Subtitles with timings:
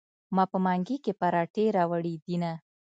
[0.35, 2.51] ما په منګي کې پراټې راوړي دینه.